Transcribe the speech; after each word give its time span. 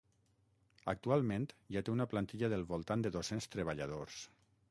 Actualment 0.93 1.45
ja 1.75 1.83
té 1.89 1.93
una 1.97 2.09
plantilla 2.15 2.51
del 2.53 2.65
voltant 2.73 3.05
de 3.07 3.13
dos-cents 3.19 3.51
treballadors. 3.57 4.19